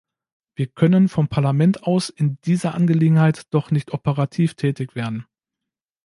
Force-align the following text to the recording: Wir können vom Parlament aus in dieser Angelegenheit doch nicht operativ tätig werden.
Wir 0.55 0.65
können 0.65 1.09
vom 1.09 1.27
Parlament 1.27 1.83
aus 1.83 2.09
in 2.09 2.39
dieser 2.43 2.73
Angelegenheit 2.73 3.43
doch 3.53 3.69
nicht 3.69 3.91
operativ 3.91 4.55
tätig 4.55 4.95
werden. 4.95 5.27